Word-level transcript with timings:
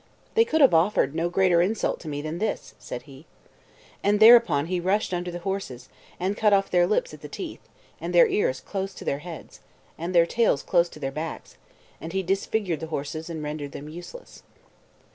They 0.33 0.45
could 0.45 0.61
have 0.61 0.73
offered 0.73 1.13
no 1.13 1.29
greater 1.29 1.61
insult 1.61 1.99
to 1.99 2.07
me 2.07 2.23
than 2.23 2.39
this," 2.39 2.73
said 2.79 3.03
he. 3.03 3.27
And 4.03 4.19
thereupon 4.19 4.65
he 4.65 4.79
rushed 4.79 5.13
under 5.13 5.29
the 5.29 5.37
horses, 5.37 5.89
and 6.19 6.35
cut 6.35 6.53
off 6.53 6.71
their 6.71 6.87
lips 6.87 7.13
at 7.13 7.21
the 7.21 7.29
teeth, 7.29 7.61
and 7.99 8.11
their 8.11 8.25
ears 8.25 8.61
close 8.61 8.95
to 8.95 9.05
their 9.05 9.19
heads, 9.19 9.59
and 9.99 10.15
their 10.15 10.25
tails 10.25 10.63
close 10.63 10.89
to 10.89 10.99
their 10.99 11.11
backs; 11.11 11.55
and 12.01 12.13
he 12.13 12.23
disfigured 12.23 12.79
the 12.79 12.87
horses, 12.87 13.29
and 13.29 13.43
rendered 13.43 13.73
them 13.73 13.87
useless. 13.89 14.41